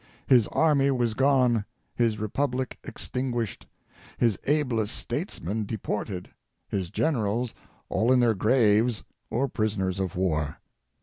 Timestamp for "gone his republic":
1.13-2.79